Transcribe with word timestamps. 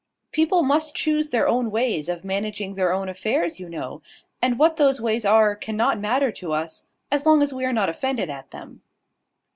"People 0.31 0.63
must 0.63 0.95
choose 0.95 1.29
their 1.29 1.47
own 1.47 1.69
ways 1.69 2.09
of 2.09 2.23
managing 2.25 2.73
their 2.73 2.91
own 2.91 3.07
affairs, 3.07 3.59
you 3.59 3.69
know: 3.69 4.01
and 4.41 4.57
what 4.57 4.77
those 4.77 4.99
ways 4.99 5.25
are 5.25 5.55
cannot 5.55 5.99
matter 5.99 6.31
to 6.31 6.53
us, 6.53 6.87
as 7.11 7.23
long 7.23 7.43
as 7.43 7.53
we 7.53 7.65
are 7.65 7.71
not 7.71 7.87
offended 7.87 8.27
at 8.27 8.49
them." 8.49 8.81